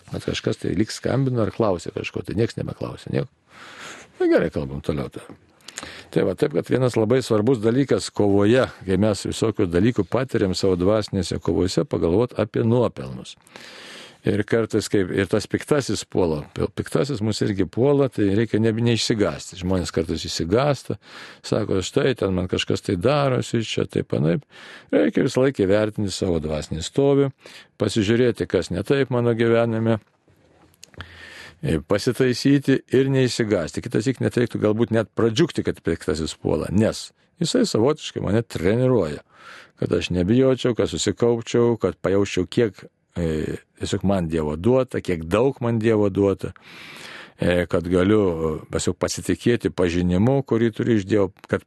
[0.07, 3.33] kad kažkas tai liks skambino ar klausė kažko, tai niekas nebeklausė, nieko.
[4.17, 5.11] Na gerai, kalbam toliau.
[5.13, 5.25] Tai.
[6.09, 10.77] Tai va, taip, kad vienas labai svarbus dalykas kovoje, kai mes visokių dalykų patiriam savo
[10.79, 13.35] dvasinėse kovose, pagalvoti apie nuopelnus.
[14.27, 16.41] Ir kartais, kaip ir tas piktasis puola,
[16.75, 19.59] piktasis mus irgi puola, tai reikia ne, neišsigasti.
[19.61, 20.97] Žmonės kartais įsigasta,
[21.45, 24.43] sako, štai ten man kažkas tai darosi, čia taip panaip.
[24.91, 27.29] Reikia visą laiką vertinti savo dvasinį stovį,
[27.79, 29.99] pasižiūrėti, kas ne taip mano gyvenime
[31.87, 33.81] pasitaisyti ir neįsigasti.
[33.85, 39.21] Kitas įk net reiktų galbūt net pradžiukti, kad piktasis puola, nes Jisai savotiškai mane treniruoja,
[39.77, 42.81] kad aš nebijočiau, kad susikaupčiau, kad pajaučiau, kiek
[43.15, 46.49] e, tiesiog man Dievo duota, kiek daug man Dievo duota.
[46.49, 48.21] E, kad galiu
[48.71, 51.61] pasitikėti pažinimu, kurį turiu iš Dievo, kad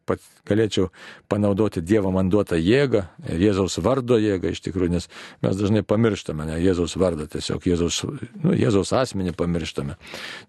[0.49, 0.89] galėčiau
[1.31, 3.05] panaudoti Dievo man duotą jėgą,
[3.39, 5.07] Jėzaus vardo jėgą iš tikrųjų, nes
[5.45, 8.01] mes dažnai pamirštame ne, Jėzaus vardą, tiesiog Jėzaus,
[8.43, 9.95] nu, Jėzaus asmenį pamirštame.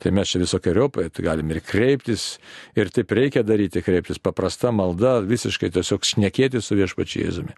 [0.01, 2.39] Tai mes čia visokiojopai tai galim ir kreiptis,
[2.73, 7.55] ir taip reikia daryti, kreiptis paprasta malda, visiškai tiesiog šnekėti su viešpačiu Jėzumi.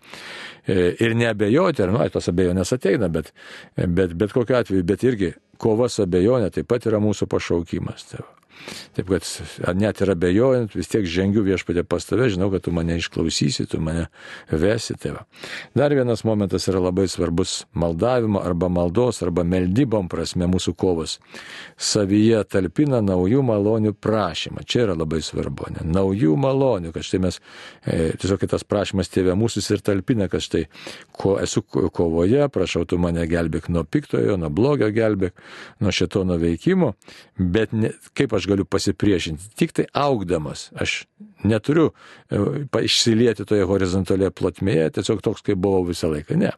[0.68, 3.32] E, ir neabejoti, ar, nu, tos abejonės ateina, bet,
[3.78, 8.08] bet, bet kokiu atveju, bet irgi kova su abejonė taip pat yra mūsų pašaukimas.
[8.12, 8.43] Tai va.
[8.94, 12.98] Taip kad net ir abejojant, vis tiek žengiu viešpatė pas tave, žinau, kad tu mane
[13.00, 14.08] išklausysi, tu mane
[14.52, 14.96] vesi.
[15.04, 15.26] Va.
[15.76, 21.20] Dar vienas momentas yra labai svarbus- maldavimo arba maldos arba meldybom prasme mūsų kovos.
[21.78, 24.66] Savyje talpina naujų malonių prašymą.
[24.66, 25.72] Čia yra labai svarbu.
[25.72, 25.92] Ne?
[25.92, 27.40] Naujų malonių, kad štai mes,
[27.86, 30.68] e, tiesiog kitas prašymas tėvė mūsų ir talpina, kad štai
[31.12, 35.34] ko esu kovoje, prašau tu mane gelbėk nuo piktojo, nuo blogio gelbėk,
[35.80, 36.94] nuo šito nuveikimo,
[37.38, 39.52] bet ne, kaip aš galiu pasipriešinti.
[39.60, 40.70] Tik tai augdamas.
[40.80, 41.04] Aš
[41.44, 41.90] neturiu
[42.30, 42.40] e,
[42.86, 46.38] išsilieti toje horizontalėje plotmėje, tiesiog toks, kaip buvau visą laiką.
[46.40, 46.54] Ne.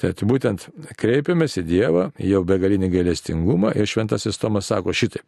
[0.00, 0.68] Tai būtent
[1.00, 5.26] kreipiamės į Dievą, jau begalinį gailestingumą ir šventasis Tomas sako šitaip.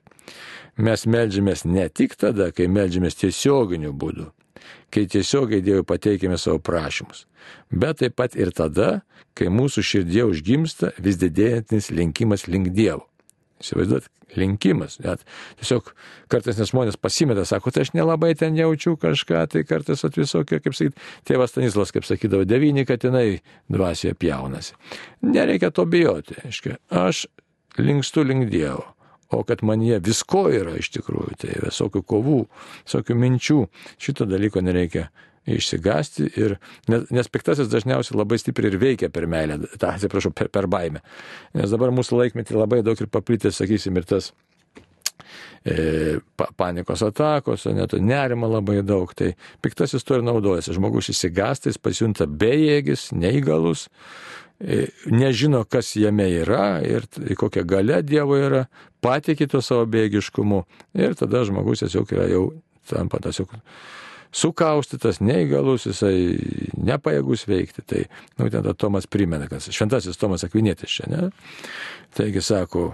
[0.77, 4.31] Mes melžiamės ne tik tada, kai melžiamės tiesioginiu būdu,
[4.91, 7.27] kai tiesiogiai Dievui pateikėme savo prašymus,
[7.71, 9.05] bet taip pat ir tada,
[9.39, 13.07] kai mūsų širdie užgimsta vis didėjantis linkimas link Dievo.
[13.65, 14.99] Įsivaizduot, linkimas.
[15.05, 15.23] Net
[15.61, 15.91] tiesiog
[16.33, 20.77] kartais žmonės pasimeta, sako, tai aš nelabai ten jaučiu kažką, tai kartais at visokio, kaip
[20.77, 20.99] sakyt,
[21.29, 23.41] tėvas Stanislas, kaip sakydavo, devyni katinai
[23.73, 24.77] dvasioje pjaunasi.
[25.25, 26.37] Nereikia to bijoti.
[26.45, 27.27] Aiškia, aš
[27.81, 28.91] linkstu link Dievo.
[29.35, 32.41] O kad man jie visko yra iš tikrųjų, tai visokių kovų,
[32.85, 33.57] visokių minčių,
[33.99, 35.09] šito dalyko nereikia
[35.47, 36.57] išsigasti, ir,
[36.89, 41.05] nes, nes piktasis dažniausiai labai stipriai ir veikia per meilę, tą atsiprašau, per, per baimę.
[41.59, 44.31] Nes dabar mūsų laikmetį labai daug ir paplitęs, sakysim, ir tas
[45.65, 50.77] e, pa, panikos atakos, net nerima labai daug, tai piktasis to ir naudojasi.
[50.79, 53.89] Žmogus įsigasta, jis pasijunta bejėgis, neįgalus,
[54.61, 57.05] e, nežino, kas jame yra ir
[57.37, 58.65] kokia gale Dievo yra,
[59.05, 60.65] patikė to savo bėgiškumu
[60.97, 62.47] ir tada žmogus tiesiog yra jau
[62.89, 63.53] tampa tiesiog
[64.35, 66.15] sukaustytas, neįgalus, jisai
[66.75, 67.85] nepajėgus veikti.
[67.87, 68.05] Tai,
[68.39, 71.29] nu, ten Tomas primena, kad šventasis Tomas Akvinėtis čia, ne?
[72.15, 72.89] Taigi sako,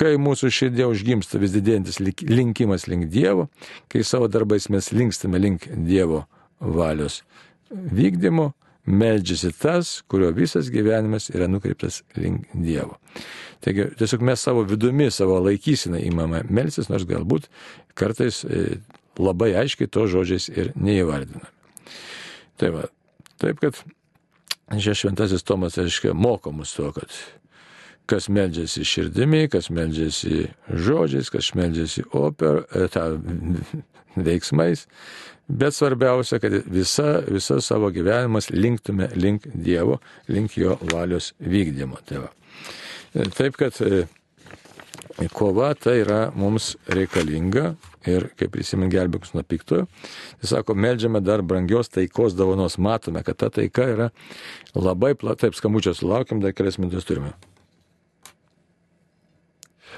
[0.00, 3.50] kai mūsų širdė užgimsta vis didėjantis linkimas link Dievo,
[3.92, 6.24] kai savo darbais mes linkstame link Dievo
[6.60, 7.20] valios
[7.70, 8.50] vykdymo,
[8.90, 12.96] meldžiasi tas, kurio visas gyvenimas yra nukreiptas link Dievo.
[13.60, 17.50] Taigi tiesiog mes savo vidumi, savo laikysiną įmame melsis, nors galbūt
[17.98, 18.78] kartais e,
[19.20, 21.50] labai aiškiai to žodžiais ir neįvardiname.
[22.60, 22.86] Tai va,
[23.40, 23.78] taip kad
[24.78, 27.14] čia šventasis Tomas, aiškiai, moko mus to, kad
[28.10, 33.06] kas meldžiasi širdimi, kas meldžiasi žodžiais, kas meldžiasi oper, e, ta,
[34.26, 34.86] veiksmais,
[35.46, 42.02] bet svarbiausia, kad visa, visa savo gyvenimas linktume link Dievo, link jo valios vykdymo.
[42.06, 42.32] Tai va.
[43.14, 44.04] E, taip kad e,
[45.28, 47.74] kova tai yra mums reikalinga
[48.08, 49.84] ir kaip prisimint gelbėkus nuo piktojo.
[50.40, 54.08] Jis sako, melžiame dar brangios taikos dovanos, matome, kad ta taika yra
[54.74, 57.34] labai plata, taip skambučio sulaukiam, dar kelias minutės turime.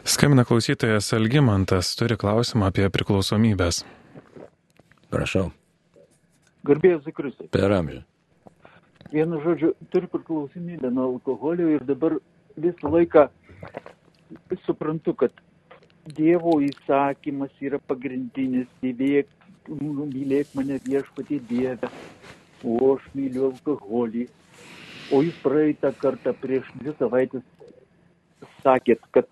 [0.02, 3.85] Skambina klausytojas Algymantas, turi klausimą apie priklausomybės.
[5.12, 5.52] Prašau.
[6.66, 7.46] Garbėjus Zikristai.
[7.54, 8.02] Per amžių.
[9.12, 12.16] Vienu žodžiu, turiu priklausomybę nuo alkoholio ir dabar
[12.56, 13.28] visą laiką
[14.66, 15.32] suprantu, kad
[16.02, 19.28] Dievo įsakymas yra pagrindinis, mylėk,
[19.70, 21.90] mylėk mane viešpatį Dievę,
[22.66, 24.26] o aš myliu alkoholį.
[25.12, 27.44] O jūs praeitą kartą prieš dvi savaitės
[28.64, 29.28] sakėt, kad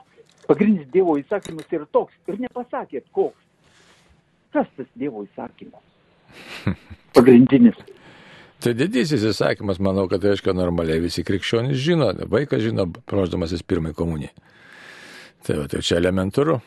[0.47, 3.41] pagrindinis Dievo įsakymas yra toks ir nepasakėt koks.
[4.55, 5.83] Kas tas Dievo įsakymas?
[7.17, 7.79] Pagrindinis.
[8.61, 14.35] Tai didysis įsakymas, manau, kad reiškia normaliai visi krikščionys žino, vaikas žino, ruoždamasis pirmai komunijai.
[15.47, 16.59] Tai, va, tai čia elementaru.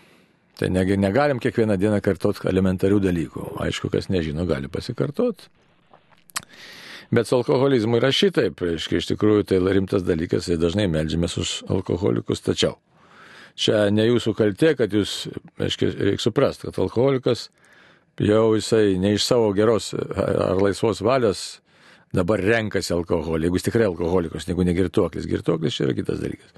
[0.57, 3.49] Tai negi negalim kiekvieną dieną kartot elementarių dalykų.
[3.65, 5.47] Aišku, kas nežino, gali pasikartot.
[7.13, 11.51] Bet su alkoholizmu yra šitaip, reiškia, iš tikrųjų tai rimtas dalykas ir dažnai melžiamės už
[11.73, 12.77] alkoholikus, tačiau
[13.59, 15.27] čia ne jūsų kaltė, kad jūs,
[15.61, 17.49] reiškia, reikia suprasti, kad alkoholikas
[18.21, 21.43] jau jisai ne iš savo geros ar laisvos valios
[22.13, 25.29] dabar renkasi alkoholį, jeigu jis tikrai alkoholikas, negu negirtuoklis.
[25.29, 26.53] Girtuoklis čia yra kitas dalykas.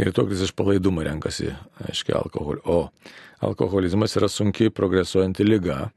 [0.00, 1.50] Girtuoklis iš palaidumo renkasi,
[1.84, 2.62] aiškiai, alkoholį.
[2.72, 2.78] O
[3.44, 5.90] alkoholizmas yra sunkiai progresuojanti lyga.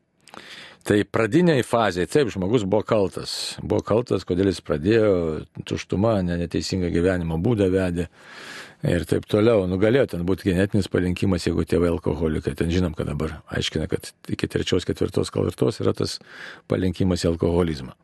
[0.83, 3.55] Tai pradiniai fazėje, taip, žmogus buvo kaltas.
[3.63, 5.13] Buvo kaltas, kodėl jis pradėjo,
[5.69, 8.09] tuštuma, neteisingą gyvenimo būdą vedė
[8.91, 9.63] ir taip toliau.
[9.71, 12.57] Nugalėjo ten būti genetinis palinkimas, jeigu tėvai alkoholikai.
[12.59, 16.17] Ten žinom, kad dabar aiškina, kad iki trečios, ketvirtos kartos yra tas
[16.67, 17.95] palinkimas į alkoholizmą.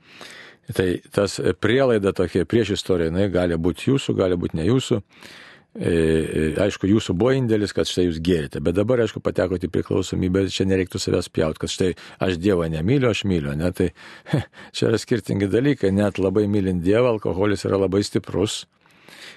[0.71, 5.03] Tai tas prielaida tokia prieš istoriją, jinai gali būti jūsų, gali būti ne jūsų.
[5.77, 9.73] E, e, aišku, jūsų buvo indėlis, kad štai jūs gėrėte, bet dabar, aišku, patekote į
[9.75, 11.91] priklausomybę, čia nereiktų savęs pjaut, kad štai
[12.25, 13.91] aš Dievą nemyliu, aš myliu, ne, tai
[14.75, 18.63] čia yra skirtingi dalykai, net labai mylint Dievą, alkoholis yra labai stiprus,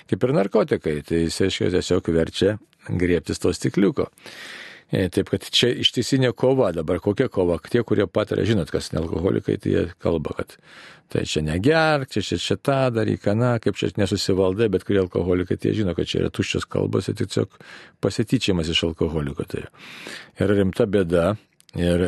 [0.08, 2.56] kaip ir narkotikai, tai jis, aišku, tiesiog verčia
[2.88, 4.08] griebtis to stikliuko.
[4.92, 9.56] E, taip kad čia ištisinė kova, dabar kokia kova, tie, kurie patiria, žinot, kas nealkoholikai,
[9.62, 10.56] tai jie kalba, kad
[11.12, 15.56] tai čia negerk, čia čia, čia tą daryk, na, kaip čia nesusivaldai, bet kurie alkoholikai,
[15.56, 17.56] tai jie žino, kad čia yra tuščios kalbos ir tiesiog
[18.04, 19.48] pasityčiamas iš alkoholiko.
[19.48, 19.64] Tai
[20.44, 21.32] yra rimta bėda,
[21.72, 22.02] Ir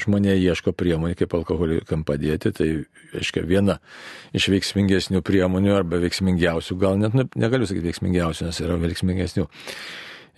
[0.00, 2.54] žmonė ieško priemonių, kaip alkoholikam padėti.
[2.56, 2.68] Tai,
[3.20, 3.76] aiškiai, viena
[4.36, 9.44] iš veiksmingesnių priemonių arba veiksmingiausių, gal net negaliu sakyti veiksmingiausių, nes yra veiksmingesnių.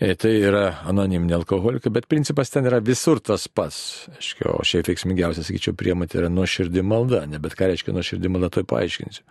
[0.03, 4.09] E, tai yra anoniminė alkoholika, bet principas ten yra visur tas pats.
[4.17, 8.33] Aiškiai, o šiaip veiksmingiausia, sakyčiau, priemonė tai yra nuoširdį malda, ne bet ką reiškia nuoširdį
[8.35, 9.23] malda, tai paaiškinsiu.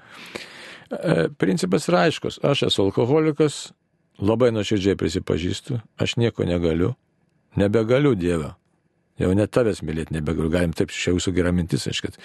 [0.96, 3.60] E, principas yra aiškus, aš esu alkoholikas,
[4.24, 6.94] labai nuoširdžiai prisipažįstu, aš nieko negaliu,
[7.60, 8.54] nebegaliu Dievą
[9.22, 12.16] jau net tavęs mylėti nebegaliu, galim taip, čia jūsų gera mintis, aš kad,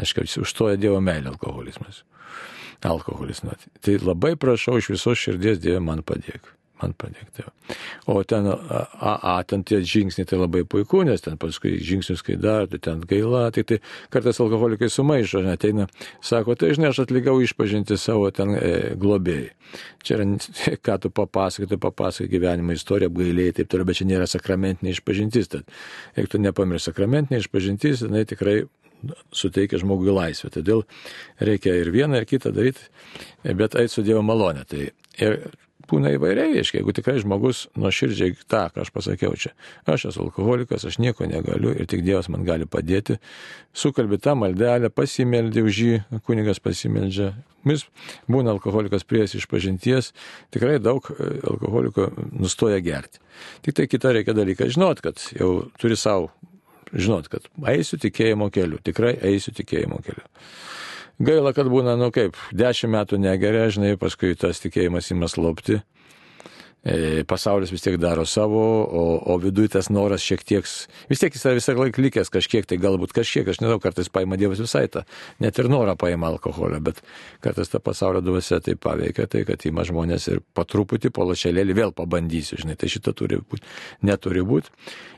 [0.00, 2.04] aš kad užstoja Dievo meilė alkoholizmas.
[2.86, 3.42] Alkoholis.
[3.42, 7.30] Na, tai labai prašau iš visos širdies Dieve man padėk man padėk.
[7.36, 7.46] Tai.
[8.12, 12.36] O ten, a, a, ten tie žingsniai tai labai puiku, nes ten paskui žingsnius, kai
[12.40, 13.80] dar, tai ten gaila, tai, tai
[14.12, 15.88] kartais alkoholikai sumaišo, ateina,
[16.24, 19.50] sako, tai žinai, aš atlikau išpažinti savo ten e, globėjai.
[20.06, 20.28] Čia yra,
[20.86, 25.52] ką tu papasakai, tu papasakai gyvenimo istoriją, apgailėjai, taip toliau, bet čia nėra sakramentinė išpažintis.
[25.56, 25.76] Tad,
[26.16, 28.60] jeigu tu nepamirši sakramentinė išpažintis, jinai tikrai
[29.34, 30.50] suteikia žmogui laisvę.
[30.54, 30.84] Todėl
[31.42, 32.88] reikia ir vieną, ir kitą daryti,
[33.44, 34.64] bet eiti su Dievo malonė.
[34.68, 34.88] Tai
[35.22, 35.38] ir
[35.90, 39.52] būna įvairiai, reiškia, jeigu tikrai žmogus nuoširdžiai tą, ką aš pasakiau čia,
[39.88, 43.18] aš esu alkoholikas, aš nieko negaliu ir tik Dievas man gali padėti,
[43.76, 47.34] sukalbi tą maldelę, pasimeldė už jį, kunigas pasimeldžia.
[47.66, 47.82] Vis
[48.30, 50.12] būna alkoholikas prieš išpažinties,
[50.54, 53.18] tikrai daug e, alkoholiko nustoja gerti.
[53.66, 56.30] Tik tai kita reikia dalyką žinot, kad jau turi savo
[56.94, 60.24] žinot, kad eisiu tikėjimo keliu, tikrai eisiu tikėjimo keliu.
[61.16, 65.78] Gaila, kad būna, nu kaip, dešimt metų negeria, žinai, paskui tas tikėjimas įmas lopti.
[66.86, 70.68] E, pasaulis vis tiek daro savo, o, o viduje tas noras šiek tiek,
[71.10, 74.38] vis tiek jis yra visą laiką likęs kažkiek, tai galbūt kažkiek, aš nežinau, kartais paima
[74.38, 75.02] Dievas visai tą,
[75.42, 77.02] net ir norą paima alkoholio, bet
[77.42, 81.96] kartais ta pasaulio dvasia tai paveikia, tai kad įma žmonės ir patruputį po lašelėlį vėl
[81.96, 83.66] pabandysiu, žinai, tai šitą turi būti,
[84.06, 84.70] neturi būti.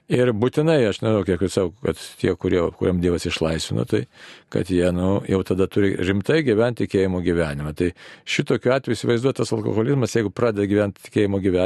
[0.09, 4.07] Ir būtinai, aš nežinau, kiek jūs savo, kad tie, kurie, kuriam Dievas išlaisvino, tai
[4.48, 7.74] kad jie nu, jau tada turi rimtai gyventi tikėjimo gyvenimą.
[7.76, 7.90] Tai
[8.24, 11.58] šitokiu atveju įsivaizduotas alkoholizmas, jeigu pradeda gyventi tikėjimo gyvenimą,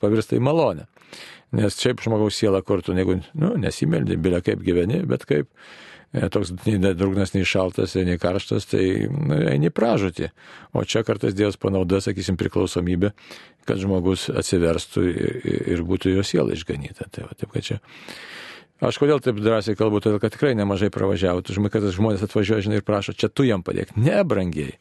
[0.00, 0.88] pavirsta į malonę.
[1.56, 5.48] Nes šiaip žmogaus siela kurtų, jeigu nu, nesimeldė, bilia kaip gyveni, bet kaip
[6.10, 6.50] E, toks
[6.98, 10.32] drugnas, nei šaltas, nei karštas, tai nu, eini pražūti.
[10.74, 13.12] O čia kartais Dievas panaudoja, sakysim, priklausomybę,
[13.68, 15.36] kad žmogus atsiverstų ir,
[15.76, 17.06] ir būtų jo siela išganyta.
[17.14, 17.78] Tai va, taip, kad čia.
[18.80, 21.42] Aš kodėl taip drąsiai kalbu, todėl kad tikrai nemažai pravažiavo.
[21.44, 23.92] Žmonės, žmonės atvažiuoja žinai, ir prašo, čia tu jam padėk.
[24.00, 24.78] Ne, brangiai.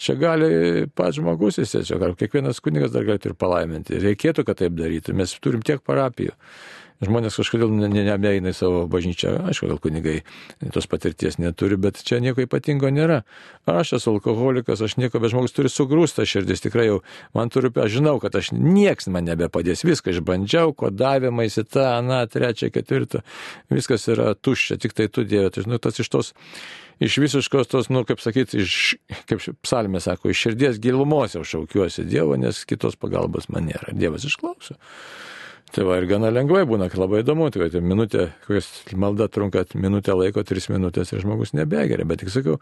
[0.00, 0.48] Čia gali
[0.96, 4.00] pats žmogus, jis tiesiog, kiekvienas kunigas dar galėtų ir palaiminti.
[4.00, 5.12] Reikėtų, kad taip darytų.
[5.20, 6.32] Mes turim tiek parapijų.
[7.02, 10.20] Žmonės kažkodėl nebeina į savo bažnyčią, aišku, gal kunigai
[10.74, 13.22] tos patirties neturi, bet čia nieko ypatingo nėra.
[13.66, 17.00] Aš esu alkoholikas, aš nieko, bet žmogus turi sugrūstą širdis, tikrai jau
[17.34, 22.22] man turiu, aš žinau, kad aš nieks man nebepadės, viską išbandžiau, kodavimais į tą, na,
[22.30, 23.24] trečią, ketvirtą,
[23.72, 26.32] viskas yra tuščia, tik tai tu Dieve, tai žinau, tas iš tos
[27.02, 28.94] iš visiškos tos, nu, kaip sakyti, iš,
[29.30, 33.94] kaip psalmė sako, iš širdies gilumos jau šaukiuosi Dievo, nes kitos pagalbos man nėra.
[33.96, 34.78] Dievas išklauso.
[35.72, 40.12] Tai va ir gana lengvai būna, labai įdomu, tai kad minutė, kokias malda trunka minutę
[40.12, 42.04] laiko, tris minutės ir žmogus nebegeria.
[42.04, 42.58] Bet tik sakiau,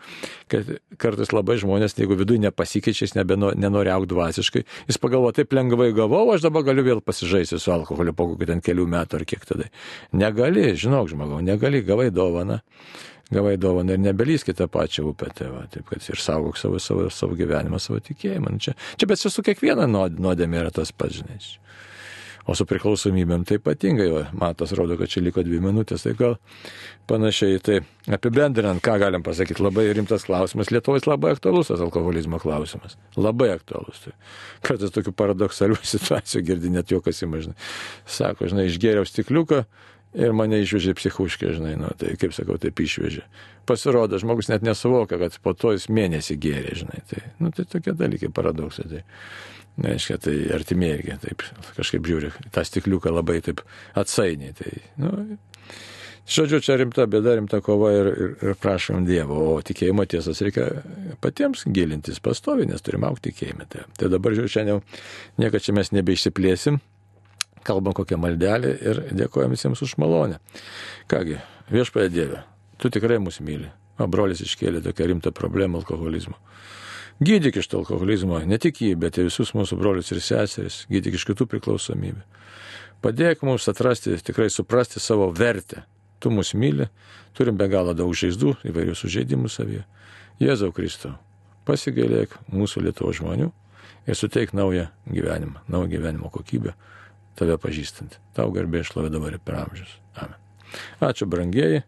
[0.52, 0.68] kad
[1.00, 6.28] kartais labai žmonės, jeigu viduje nepasikeičia, jis nenori aukti dvasiškai, jis pagalvo, taip lengvai gavau,
[6.30, 9.66] aš dabar galiu vėl pasižaisti su alkoholiu po kokių ten kelių metų ar kiek tada.
[10.14, 12.60] Negali, žinok, žmogau, negali, gavai dovaną
[13.30, 17.06] gavai dovaną ir nebelyskite tą pačią upę, tai va, taip kad ir saugok savo, savo,
[17.14, 18.54] savo gyvenimą, savo tikėjimą.
[18.56, 21.38] Nu, čia, čia bet su kiekviena nuodėmė yra tas pats, žinai.
[22.48, 26.38] O su priklausomybėm tai ypatingai, matas rodo, kad čia liko dvi minutės, tai gal
[27.10, 27.60] panašiai.
[27.64, 27.76] Tai
[28.16, 30.72] apibendrinant, ką galim pasakyti, labai rimtas klausimas.
[30.72, 32.96] Lietuvos labai aktualus tas alkoholizmo klausimas.
[33.20, 34.00] Labai aktualus.
[34.06, 34.14] Tai
[34.66, 37.56] kartais tokių paradoksalių situacijų girdi net juokas įmažinai.
[38.08, 39.64] Sako, žinai, išgėriau stikliuką
[40.18, 43.22] Ir mane išvežė psichuškė, žinai, nu, tai kaip sakau, taip išvežė.
[43.68, 47.04] Pasirodo, žmogus net nesuvokia, kad po to jis mėnesį gėrė, žinai.
[47.06, 48.88] Tai, nu, tai tokie dalykai, paradoksai.
[48.90, 49.04] Tai,
[49.86, 51.46] reiškia, tai artimieji, taip
[51.76, 53.62] kažkaip žiūri, tą stikliuką labai taip
[54.02, 54.56] atsainiai.
[54.58, 55.12] Tai, nu,
[56.26, 60.68] žodžiu, čia rimta bėda, rimta kova ir, ir, ir prašom Dievo, o tikėjimo tiesas reikia
[61.22, 63.70] patiems gilintis pastovi, nes turim aukti tikėjimą.
[63.70, 64.82] Tai, tai dabar, žiūrėjau, šiandien
[65.38, 66.82] niekada čia mes nebeišsiplėsim
[67.70, 70.40] kalbam kokią maldelę ir dėkojam visiems už malonę.
[71.10, 71.38] Kągi,
[71.70, 72.42] viešpaė Dieve,
[72.78, 73.70] tu tikrai mus myli.
[74.00, 76.38] O brolis iškėlė tokią rimtą problemą alkoholizmo.
[77.20, 81.18] Gydyk iš to alkoholizmo, ne tik jį, bet ir visus mūsų brolius ir seseris, gydyk
[81.18, 82.22] iš kitų priklausomybių.
[83.04, 85.84] Padėk mums atrasti, tikrai suprasti savo vertę.
[86.20, 86.88] Tu mus myli,
[87.36, 89.84] turim be galo daug žaizdų, įvairių sužeidimų savyje.
[90.40, 91.14] Jėzau Kristau,
[91.68, 93.50] pasigailėk mūsų Lietuvo žmonių
[94.08, 96.74] ir suteik naują gyvenimą, naują gyvenimo kokybę
[97.38, 98.18] tave pažįstant.
[98.36, 99.96] Tau garbė šlovė dabar ir per amžius.
[100.16, 100.38] Amen.
[101.04, 101.84] Ačiū brangieji.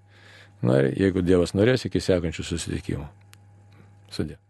[0.63, 3.09] Na ir jeigu Dievas norės, iki sekančių susitikimų.
[4.13, 4.43] Sudė.